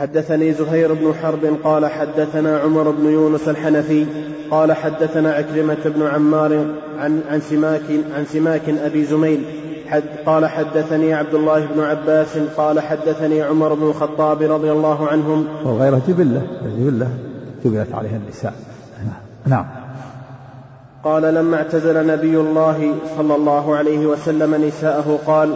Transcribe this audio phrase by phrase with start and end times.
[0.00, 4.06] حدثني زهير بن حرب قال حدثنا عمر بن يونس الحنفي
[4.50, 6.66] قال حدثنا عكرمة بن عمار
[6.98, 7.82] عن عن سماك
[8.16, 9.44] عن سماك أبي زميل
[9.88, 15.46] حد قال حدثني عبد الله بن عباس قال حدثني عمر بن الخطاب رضي الله عنهم.
[15.64, 16.42] وغيره جبلة
[16.78, 17.08] جبلة
[17.64, 18.54] جبلت عليها النساء.
[19.46, 19.66] نعم.
[21.04, 25.54] قال لما اعتزل نبي الله صلى الله عليه وسلم نساءه قال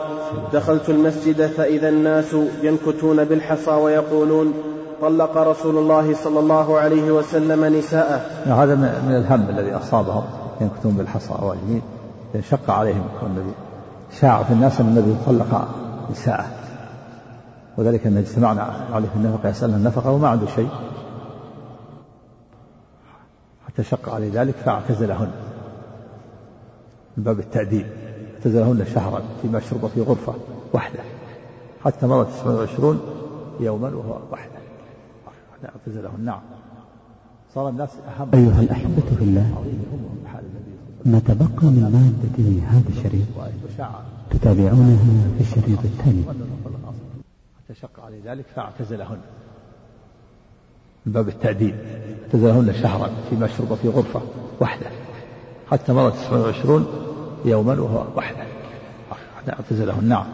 [0.52, 4.52] دخلت المسجد فإذا الناس ينكتون بالحصى ويقولون
[5.00, 8.20] طلق رسول الله صلى الله عليه وسلم نساءه.
[8.52, 10.25] هذا من الهم الذي أصابهم
[10.61, 11.82] ينكتون بالحصى واليمين
[12.40, 13.52] شق عليهم النبي
[14.20, 15.68] شاع في الناس أن النبي طلق
[16.11, 16.46] نساءه.
[17.78, 20.68] وذلك أن اجتمعنا عليه في النفقة يسألنا النفقة وما عنده شيء.
[23.66, 25.30] حتى شق عليه ذلك فاعتزلهن.
[27.16, 27.86] من باب التأديب.
[28.44, 30.34] اعتزلهن شهرا في مشروب في غرفة
[30.72, 31.00] واحدة
[31.84, 33.00] حتى مضت 29
[33.61, 34.58] يوما وهو وحده.
[35.64, 36.41] اعتزلهن نعم.
[37.55, 38.28] صار الناس أهم.
[38.34, 39.65] أيها الأحبة في الله
[41.05, 43.27] ما تبقى من مادة هذا الشريط؟
[44.31, 46.22] تتابعونها في الشريط التالي.
[47.59, 49.19] حتى شق عليه ذلك فاعتزلهن.
[51.06, 51.75] من باب التأديب.
[52.25, 54.20] اعتزلهن شهرا في مشروب في غرفة
[54.61, 54.87] واحدة
[55.70, 57.03] حتى مضت 29
[57.45, 58.45] يوما وهو وحده
[59.48, 60.25] اعتزلهن نعم.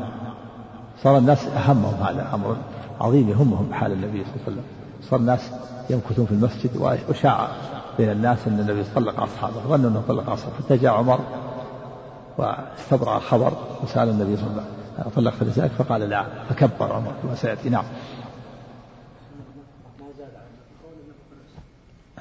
[1.03, 2.57] صار الناس أهمهم هذا أمر
[3.01, 4.65] عظيم يهمهم بحال النبي صلى الله عليه وسلم.
[5.11, 5.51] صار الناس
[5.91, 6.71] يمكثون في المسجد
[7.09, 7.49] وشاع
[7.99, 9.61] بين الناس أن النبي طلق أصحابه.
[9.69, 10.57] ظنوا أنه طلق أصحابه.
[10.57, 11.21] حتى جاء عمر
[12.39, 14.63] واستبرأ الخبر وسأل النبي صلى الله
[14.99, 16.25] عليه وسلم طلقت نسائك فقال لا.
[16.49, 17.85] فكبر عمر كما سيأتي نعم.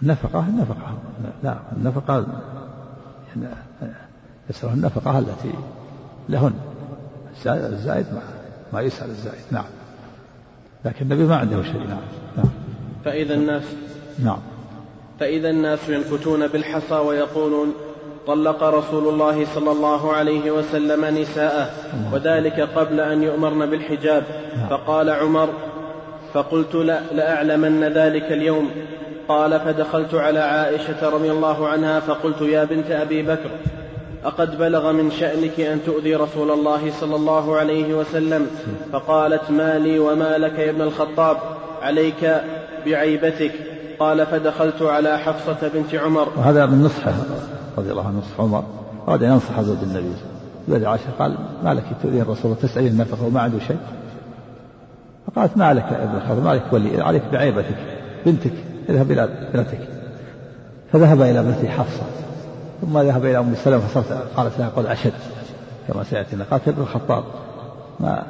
[0.03, 0.97] النفقة النفقة.
[1.43, 2.25] لا النفقة
[4.49, 5.53] يسأل النفقة التي
[6.29, 6.53] لهن.
[7.45, 8.21] الزائد ما,
[8.73, 9.65] ما يسأل الزائد نعم.
[10.85, 11.87] لكن النبي ما عنده شيء.
[11.87, 12.01] نعم,
[12.37, 12.49] نعم.
[13.05, 13.63] فإذا الناس
[14.23, 14.39] نعم.
[15.19, 17.73] فإذا الناس ينكتون بالحصى ويقولون
[18.27, 21.69] طلق رسول الله صلى الله عليه وسلم نساءه
[22.13, 24.23] وذلك قبل أن يؤمرن بالحجاب.
[24.57, 24.69] نعم.
[24.69, 25.49] فقال عمر
[26.33, 28.69] فقلت لا لأعلمن ذلك اليوم.
[29.27, 33.49] قال فدخلت على عائشة رضي الله عنها فقلت يا بنت أبي بكر
[34.25, 38.47] أقد بلغ من شأنك أن تؤذي رسول الله صلى الله عليه وسلم؟
[38.91, 41.37] فقالت ما لي وما لك يا ابن الخطاب
[41.81, 42.41] عليك
[42.85, 43.51] بعيبتك.
[43.99, 46.27] قال فدخلت على حفصة بنت عمر.
[46.37, 47.13] وهذا من نصحه
[47.77, 48.63] رضي الله عنه نصح عمر.
[49.07, 50.13] أراد أن ينصح زوج النبي
[50.67, 53.77] الذي عائشة قال ما لك تؤذين الرسول؟ وتسألين النفقة وما عنده شيء.
[55.27, 57.77] فقالت ما لك يا ابن الخطاب؟ ما لك ولي عليك بعيبتك
[58.25, 58.53] بنتك
[58.89, 59.79] اذهب إلى ابنتك
[60.93, 62.03] فذهب إلى ابنته حفصة.
[62.81, 63.81] ثم ذهب إلى أم سلمة
[64.37, 65.13] قالت لها قول أشد
[65.87, 67.23] كما سيأتي قالت ابن الخطاب.
[67.99, 68.23] ما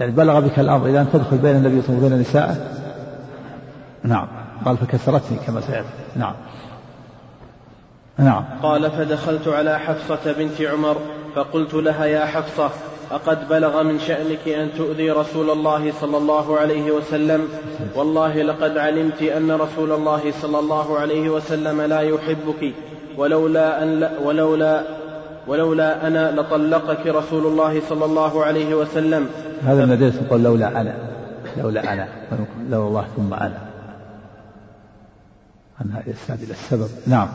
[0.00, 2.76] يعني بلغ بك الأمر إلى أن تدخل بين النبي صلى الله عليه وسلم وبين
[4.02, 4.28] نعم.
[4.64, 5.88] قال فكسرتني كما سيأتي.
[6.16, 6.34] نعم.
[8.18, 8.44] نعم.
[8.62, 10.96] قال فدخلت على حفصة بنت عمر
[11.34, 12.70] فقلت لها يا حفصة
[13.10, 17.48] أقد بلغ من شأنك أن تؤذي رسول الله صلى الله عليه وسلم؟
[17.94, 22.74] والله لقد علمت أن رسول الله صلى الله عليه وسلم لا يحبك.
[23.16, 24.82] ولولا أن لا ولولا
[25.46, 29.28] ولولا أنا لطلقك رسول الله صلى الله عليه وسلم.
[29.64, 30.94] هذا الذي يقول لولا أنا.
[31.56, 32.08] لولا أنا.
[32.70, 33.58] لولا الله ثم أنا.
[35.84, 36.88] أنها يستعد إلى السبب.
[37.06, 37.28] نعم.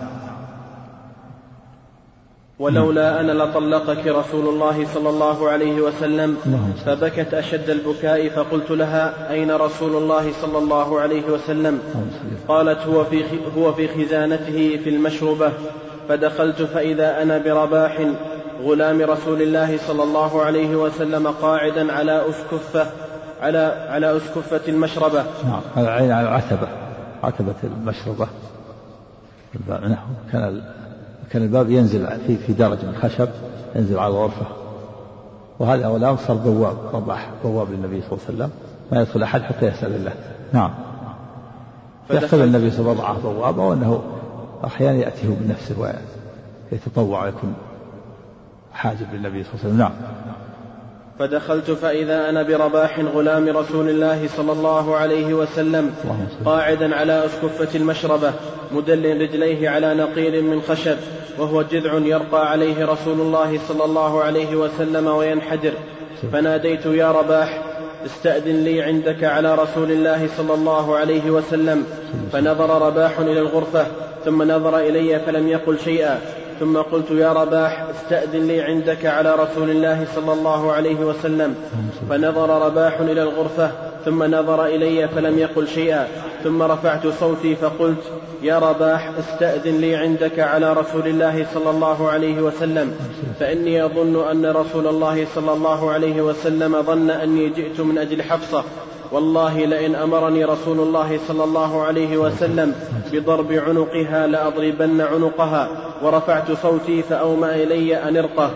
[2.62, 6.38] ولولا أنا لطلقك رسول الله صلى الله عليه وسلم
[6.86, 11.80] فبكت أشد البكاء فقلت لها أين رسول الله صلى الله عليه وسلم؟
[12.48, 13.24] قالت هو في
[13.58, 15.52] هو في خزانته في المشربة.
[16.10, 17.98] فدخلت فإذا أنا برباح.
[18.64, 22.86] غلام رسول الله صلى الله عليه وسلم قاعدا على أسكفة
[23.42, 25.26] على على أسكفة المشربة.
[25.46, 25.88] نعم.
[25.88, 26.68] على عتبة.
[27.24, 28.28] عتبة المشربة.
[30.32, 30.62] كان
[31.31, 33.30] كان الباب ينزل في في درج من خشب
[33.75, 34.46] ينزل على الغرفة.
[35.59, 38.50] وهذا غلام صار بواب رباح بواب للنبي صلى الله عليه وسلم.
[38.92, 40.14] ما يدخل أحد حتى يسأل الله.
[40.53, 40.72] نعم.
[42.10, 44.01] يحسب النبي صلى الله عليه وسلم بوابة وأنه
[44.66, 45.95] أحيانا يأتيه بنفسه
[46.72, 47.54] ويتطوع ويكون
[48.74, 49.78] حاجب للنبي صلى الله عليه وسلم.
[49.78, 49.92] نعم.
[51.21, 55.94] فدخلت فإذا أنا برباح غلام رسول الله صلى الله عليه وسلم
[56.45, 58.33] قاعدا على أسكفة المشربة
[58.71, 60.97] مدل رجليه على نقير من خشب
[61.39, 65.71] وهو جذع يرقى عليه رسول الله صلى الله عليه وسلم وينحدر.
[66.33, 67.63] فناديت يا رباح
[68.06, 71.85] استأذن لي عندك على رسول الله صلى الله عليه وسلم.
[72.31, 73.85] فنظر رباح إلى الغرفة
[74.25, 76.21] ثم نظر إلي فلم يقل شيئا.
[76.62, 81.56] ثم قلت يا رباح استأذن لي عندك على رسول الله صلى الله عليه وسلم.
[82.10, 83.72] فنظر رباح إلى الغرفة
[84.06, 86.08] ثم نظر إلي فلم يقل شيئا.
[86.44, 88.04] ثم رفعت صوتي فقلت
[88.44, 92.96] يا رباح استأذن لي عندك على رسول الله صلى الله عليه وسلم.
[93.40, 98.64] فإني أظن أن رسول الله صلى الله عليه وسلم ظن أني جئت من أجل حفصة.
[99.12, 102.75] والله لئن أمرني رسول الله صلى الله عليه وسلم
[103.12, 105.69] بضرب عنقها لأضربن عنقها
[106.04, 108.52] ورفعت صوتي فاومى إلي أن ارقه.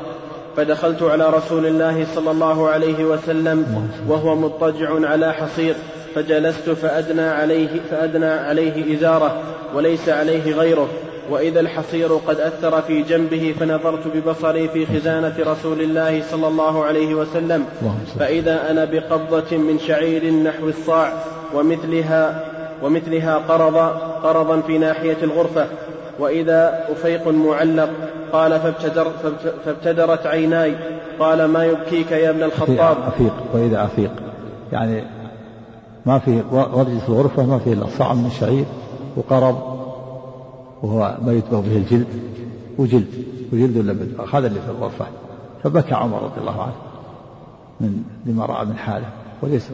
[0.57, 5.75] فدخلت على رسول الله صلى الله عليه وسلم وهو مضطجع على حصير.
[6.15, 9.41] فجلست فأدنى عليه فأدنى عليه إزاره
[9.75, 10.87] وليس عليه غيره.
[11.29, 17.15] وإذا الحصير قد أثر في جنبه فنظرت ببصري في خزانة رسول الله صلى الله عليه
[17.15, 17.65] وسلم.
[18.19, 21.13] فإذا أنا بقبضة من شعير نحو الصاع
[21.55, 22.45] ومثلها
[22.83, 23.77] ومثلها قرض
[24.23, 25.67] قرضا في ناحية الغرفة.
[26.19, 27.89] وإذا أفيق معلق
[28.33, 29.07] قال فابتدر
[29.65, 30.75] فابتدرت عيناي.
[31.19, 34.11] قال ما يبكيك يا ابن الخطاب؟ أفيق وإذا أفيق.
[34.71, 35.03] يعني
[36.05, 38.65] ما في ورجة الغرفة ما فيه إلا صاع من الشعير
[39.17, 39.74] وقرض.
[40.83, 42.07] وهو ما يتبه به الجلد
[42.77, 43.07] وجلد
[43.53, 45.05] وجلد لبد هذا اللي في الغرفة.
[45.63, 46.73] فبكى عمر رضي الله عنه
[47.81, 49.09] من لما رأى من حاله.
[49.41, 49.69] وليس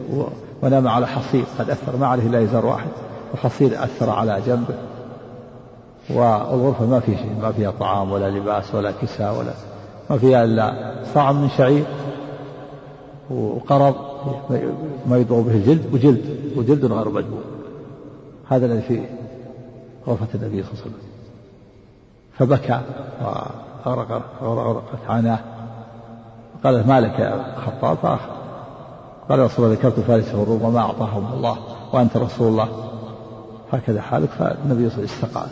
[0.62, 2.88] ونام على حصير قد أثر ما عليه إلا إزار واحد.
[3.34, 4.74] وحصير أثر على جنبه.
[6.10, 9.52] والغرفة ما في شيء ما فيها طعام ولا لباس ولا كساء ولا
[10.10, 11.84] ما فيها إلا صاع من شعير
[13.30, 13.94] وقرض
[15.06, 16.24] ما يضغ به الجلد وجلد
[16.56, 17.40] وجلد غير مدبوغ
[18.48, 19.00] هذا الذي في
[20.06, 20.94] غرفة النبي صلى الله عليه وسلم.
[22.38, 22.80] فبكى
[24.42, 25.38] وأغرقت عيناه
[26.64, 28.18] قال ما لك يا خطاب؟
[29.28, 31.58] قال يا رسول الله ذكرت فارس والروم وما أعطاهم الله
[31.92, 32.68] وأنت رسول الله.
[33.72, 34.28] هكذا حالك.
[34.28, 35.42] فالنبي صلى الله عليه وسلم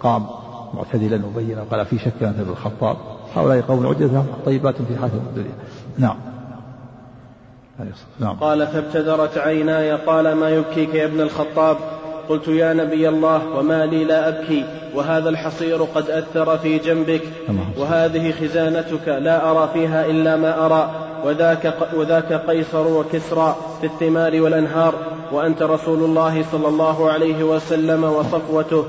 [0.00, 0.26] قام
[0.74, 2.96] معتدلا مبينا وقال في شك أنت بالخطاب
[3.36, 5.54] هؤلاء قوم عجز لهم طيبات في حياتهم الدنيا.
[5.98, 6.16] نعم.
[8.20, 11.76] نعم قال فابتدرت عيناي قال ما يبكيك يا ابن الخطاب؟
[12.28, 14.64] قلت يا نبي الله وما لي لا أبكي
[14.94, 17.22] وهذا الحصير قد أثر في جنبك
[17.78, 20.90] وهذه خزانتك لا أرى فيها إلا ما أرى
[21.24, 24.94] وذاك, وذاك قيصر وكسرى في الثمار والأنهار
[25.32, 28.84] وأنت رسول الله صلى الله عليه وسلم وصفوته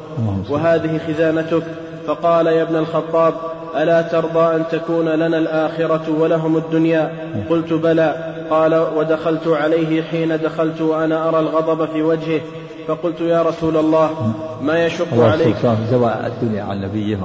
[0.49, 1.63] وهذه خزانتك.
[2.07, 3.33] فقال يا ابن الخطاب
[3.77, 7.11] ألا ترضى أن تكون لنا الآخرة ولهم الدنيا؟
[7.49, 8.32] قلت بلى.
[8.53, 12.41] قال ودخلت عليه حين دخلت وأنا أرى الغضب في وجهه.
[12.87, 15.55] فقلت يا رسول الله ما يشق عليك؟
[15.91, 17.19] زوى الدنيا عن نبيه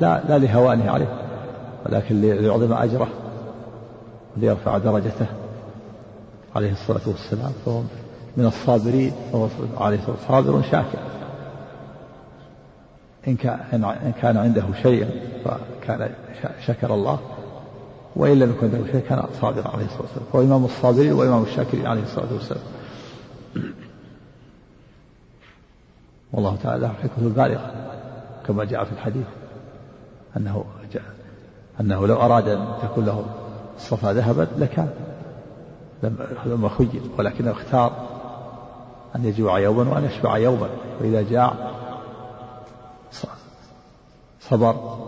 [0.00, 1.06] لا, لا لهوانه عليه
[1.86, 3.08] ولكن ليعظم أجره
[4.36, 5.26] ليرفع درجته
[6.56, 7.80] عليه الصلاة والسلام فهو
[8.36, 9.48] من الصابرين فهو
[9.78, 10.98] عليه الصلاة والسلام صابر شاكر.
[13.28, 15.06] إن كان إن كان عنده شيء
[15.44, 16.10] فكان
[16.66, 17.18] شكر الله.
[18.16, 20.26] وإن لم يكن شيء كان صابرا عليه الصلاة والسلام.
[20.34, 22.62] هو إمام الصابرين وإمام الشاكرين عليه الصلاة والسلام.
[26.32, 27.72] والله تعالى حكمة بالغة
[28.46, 29.26] كما جاء في الحديث
[30.36, 31.02] أنه جاء
[31.80, 33.24] أنه لو أراد أن تكون له
[33.76, 34.90] الصفا ذهبا لكان
[36.46, 37.92] لما خير ولكنه اختار
[39.16, 40.68] أن يجوع يوما وأن يشبع يوما
[41.00, 41.54] وإذا جاع
[44.40, 45.03] صبر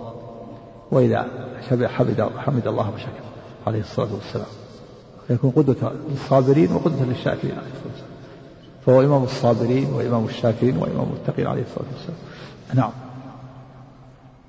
[0.91, 1.27] وإذا
[1.71, 3.27] حمد حمد الله وشكر
[3.67, 4.47] عليه الصلاة والسلام.
[5.31, 8.17] يكون قدوة للصابرين وقدوة للشاكرين عليه الصلاة والسلام.
[8.87, 12.19] فهو إمام الصابرين وإمام الشاكرين وإمام المتقين عليه الصلاة والسلام.
[12.75, 12.90] نعم.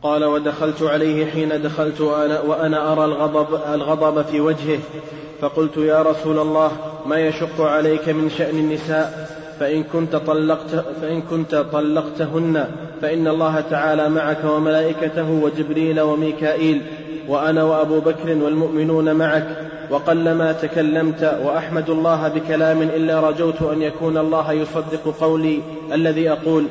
[0.03, 4.79] قال ودخلت عليه حين دخلت وأنا, وأنا أرى الغضب, الغضب في وجهه.
[5.41, 6.72] فقلت يا رسول الله
[7.06, 12.67] ما يشق عليك من شأن النساء؟ فإن كنت طلقت فإن كنت طلقتهن
[13.01, 16.82] فإن الله تعالى معك وملائكته وجبريل وميكائيل
[17.27, 19.48] وأنا وأبو بكر والمؤمنون معك
[19.89, 25.60] وقلما تكلمت وأحمد الله بكلام إلا رجوت أن يكون الله يصدق قولي
[25.94, 26.66] الذي أقول.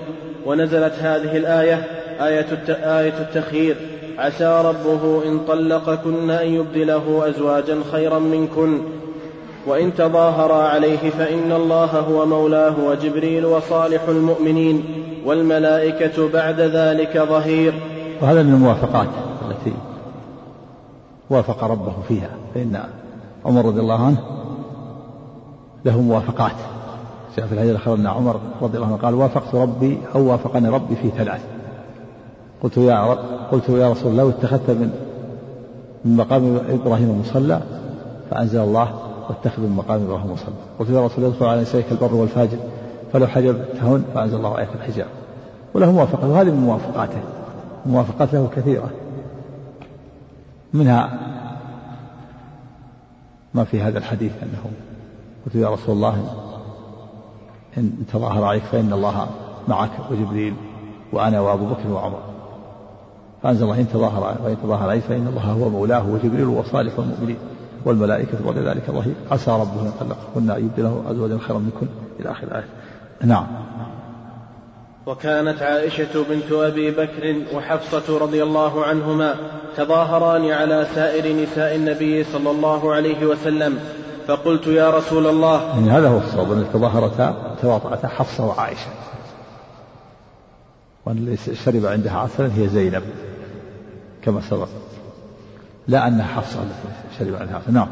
[0.47, 1.87] ونزلت هذه الآية
[2.21, 3.76] آية, آية التخيير
[4.18, 8.80] عسى ربه إن طلقكن أن يبدله أزواجا خيرا منكن.
[9.66, 15.05] وإن تظاهر عليه فإن الله هو مولاه وجبريل وصالح المؤمنين.
[15.26, 17.75] والملائكة بعد ذلك ظهير.
[18.23, 19.09] وهذا من الموافقات
[19.50, 19.73] التي
[21.30, 22.80] وافق ربه فيها فإن
[23.45, 24.18] عمر رضي الله عنه
[25.85, 26.56] له موافقات.
[27.37, 30.97] جاء في الحديث الآخر أن عمر رضي الله عنه قال وافقت ربي أو وافقني ربي
[30.97, 31.40] في ثلاث.
[32.62, 33.18] قلت يا رب
[33.52, 34.90] قلت يا رسول الله اتخذت من
[36.04, 37.61] من مقام إبراهيم مصلى
[38.30, 38.88] فأنزل الله
[39.28, 42.59] واتخذ من مقام إبراهيم مصلى قلت يا رسول الله ادخل على نسائك البر والفاجر.
[43.12, 45.06] فلو حجبتهن فأنزل الله آية الحجاب.
[45.75, 47.20] وله موافقة وهذه من موافقاته.
[47.86, 48.90] موافقات له كثيرة.
[50.75, 51.18] منها
[53.54, 54.70] ما في هذا الحديث أنه
[55.46, 56.34] قلت يا رسول الله
[57.78, 59.26] إن تظاهر عليك فإن الله
[59.68, 60.54] معك وجبريل
[61.12, 62.20] وأنا وأبو بكر وعمر.
[63.42, 67.36] فأنزل الله إن تظاهر وإن تظاهر عليه فإن الله هو مولاه وجبريل وصالح المؤمنين.
[67.86, 69.14] والملائكة بعد ذلك ظهير.
[69.30, 71.86] عسى ربه إن طلقكن أن يبدله أزواجا خيرا منكن
[72.20, 72.68] إلى آخر الآية.
[73.24, 73.46] نعم.
[75.06, 79.34] وكانت عائشة بنت أبي بكر وحفصة رضي الله عنهما
[79.76, 83.78] تظاهران على سائر نساء النبي صلى الله عليه وسلم.
[84.26, 85.62] فقلت يا رسول الله.
[85.62, 88.90] يعني هذا هو الصواب أن تظاهرتا تواطأتا حفصة وعائشة.
[91.06, 93.02] وأن اللي شرب عندها عسلا هي زينب
[94.22, 94.68] كما سبق.
[95.88, 96.58] لا أنها حفصة
[97.18, 97.88] شرب عندها عسلا نعم.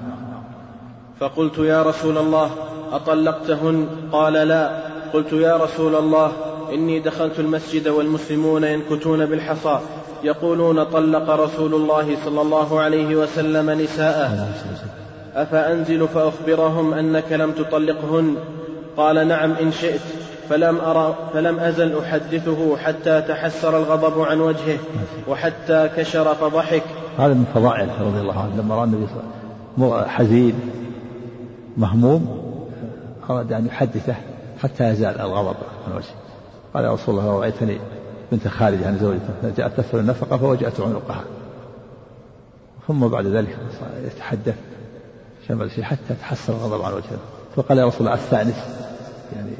[1.21, 2.51] فقلت يا رسول الله
[2.93, 4.71] أطلقتهن؟ قال لا.
[5.13, 6.33] قلت يا رسول الله
[6.73, 9.81] إني دخلت المسجد والمسلمون ينكتون بالحصى
[10.25, 14.49] يقولون طلق رسول الله صلى الله عليه وسلم نساءه.
[15.35, 18.37] أفأنزل فأخبرهم أنك لم تطلقهن؟
[18.97, 20.01] قال نعم إن شئت
[20.49, 24.79] فلم أرى فلم أزل أحدثه حتى تحسر الغضب عن وجهه
[25.29, 26.83] وحتى كشر فضحك.
[27.19, 28.57] هذا من فضائله رضي الله عنه.
[28.57, 29.17] لما رأى النبي صلى
[29.79, 30.55] الله عليه وسلم حزين
[31.77, 32.45] مهموم
[33.31, 34.15] أراد أن يحدثه
[34.63, 35.57] حتى يزال الغضب
[35.87, 36.15] عن وجهه.
[36.75, 37.79] قال يا رسول الله رأيتني
[38.33, 41.25] بنت خالد عن زوجته جاءت تسأل النفقة فوجأت عنقها.
[42.89, 43.59] ثم بعد ذلك
[44.05, 44.55] يتحدث
[45.49, 47.19] شمل شيء حتى تحسر الغضب عن وجهه.
[47.57, 48.57] فقال يا رسول الله أستأنس
[49.37, 49.51] يعني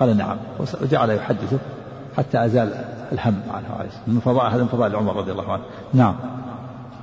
[0.00, 0.36] قال نعم.
[0.82, 1.58] وجعل يحدثه
[2.16, 5.62] حتى أزال الهم عنه من فضائل هذا من فضائل عمر رضي الله عنه.
[5.94, 6.16] نعم.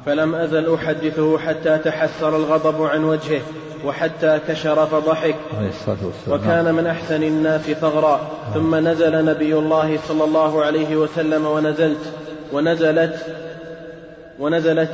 [0.06, 3.42] فلم أزل أحدثه حتى تحسر الغضب عن وجهه
[3.86, 5.36] وحتى كشر فضحك
[6.28, 8.32] وكان من أحسن الناس ثغرا.
[8.54, 12.14] ثم نزل نبي الله صلى الله عليه وسلم ونزلت.
[12.54, 13.26] ونزلت.
[14.40, 14.90] ونزلت.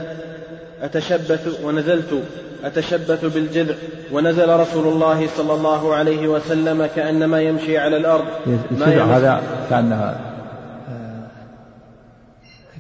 [0.82, 1.60] أتشبث.
[1.64, 2.24] ونزلت.
[2.66, 3.76] أتشبث بالجذع.
[4.12, 8.26] ونزل رسول الله صلى الله عليه وسلم كأنما يمشي على الأرض.
[8.72, 10.31] ما هذا كأنها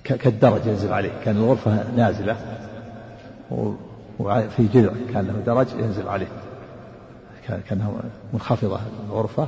[0.04, 1.12] كالدرج ينزل عليه.
[1.26, 2.36] كان الغرفة نازلة
[4.20, 4.92] وفي جذع.
[5.14, 6.28] كان له درج ينزل عليه.
[7.70, 7.92] كانها
[8.34, 8.80] منخفضة
[9.10, 9.48] الغرفة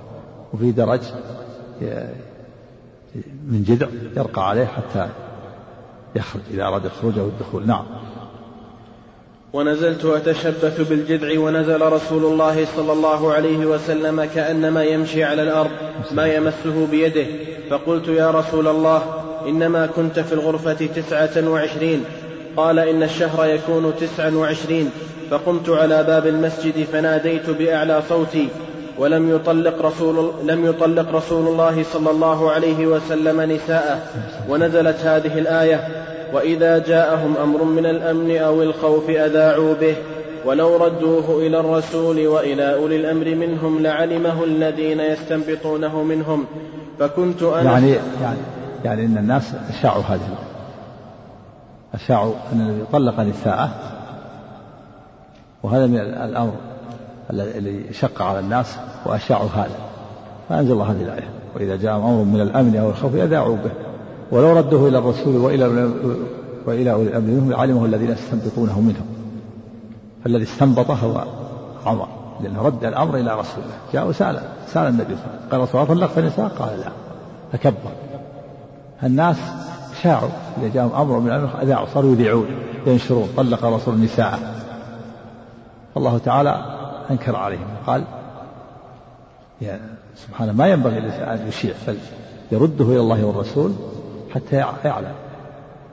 [0.54, 1.02] وفي درج
[3.48, 5.10] من جذع يرقى عليه حتى
[6.16, 7.68] يخرج إذا أراد الخروج أو الدخول.
[7.68, 7.86] نعم.
[9.54, 15.72] ونزلت أتشبث بالجذع ونزل رسول الله صلى الله عليه وسلم كأنما يمشي على الأرض
[16.12, 17.26] ما يمسه بيده.
[17.70, 22.04] فقلت يا رسول الله إنما كنت في الغرفة تسعة وعشرين.
[22.58, 24.90] قال إن الشهر يكون تسعا وعشرين.
[25.32, 28.48] فقمت على باب المسجد فناديت بأعلى صوتي.
[28.98, 34.00] ولم يطلق رسول لم يطلق رسول الله صلى الله عليه وسلم نساءه.
[34.50, 35.88] ونزلت هذه الآية
[36.34, 39.96] وإذا جاءهم أمر من الأمن أو الخوف أذاعوا به.
[40.46, 46.46] ولو ردوه إلى الرسول وإلى أولي الأمر منهم لعلمه الذين يستنبطونه منهم.
[47.00, 48.38] فكنت أنا يعني يعني
[48.84, 50.36] يعني أن الناس أشاعوا هذه
[51.94, 53.70] أشاعوا أن النبي طلق نساءه
[55.64, 56.54] وهذا من الأمر
[57.30, 59.76] الذي شق على الناس وأشاعوا هذا.
[60.50, 61.30] فأنزل الله هذه الآية.
[61.56, 63.72] وإذا جاء أمر من الأمن أو الخوف أذاعوا به.
[64.32, 65.66] ولو ردوه إلى الرسول وإلى
[66.66, 69.06] وإلى أولي الأمر منهم لعلمه الذين يستنبطونه منهم.
[70.24, 71.24] فالذي استنبط هو
[71.86, 72.08] عمر.
[72.42, 75.62] لأنه رد الأمر إلى رسول الله جاء وسأل سأل النبي صلى الله عليه وسلم قال
[75.62, 76.92] رسول الله طلقت النساء قال لا.
[77.52, 77.92] فكبر.
[79.04, 79.38] الناس
[80.02, 80.30] شاعوا
[80.62, 82.46] إذا جاءهم أمر من الأمر أذاعوا صاروا يذيعون
[82.88, 84.40] ينشرون طلق رسول النساء.
[85.98, 86.66] الله تعالى
[87.12, 88.04] أنكر عليهم قال
[89.62, 89.80] يا
[90.16, 91.98] سبحانه ما ينبغي أن يشيع بل
[92.52, 93.74] يرده إلى الله والرسول
[94.34, 95.14] حتى يعلم.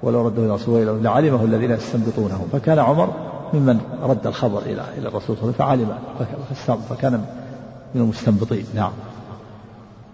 [0.02, 2.46] ولو رده إلى الرسول لعلمه الذين يستنبطونه.
[2.52, 3.14] فكان عمر
[3.54, 5.96] ممن رد الخبر إلى إلى الرسول صلى الله عليه وسلم
[6.54, 7.24] فعلم فكان
[7.94, 8.92] من المستنبطين نعم.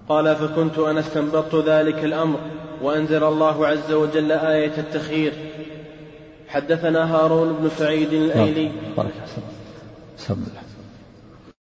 [0.08, 2.38] قال فكنت أنا استنبطت ذلك الأمر
[2.82, 5.32] وأنزل الله عز وجل آية التخيير.
[6.48, 8.72] حدثنا هارون بن سعيد الأيلي.
[8.96, 9.12] بارك
[10.30, 10.65] الله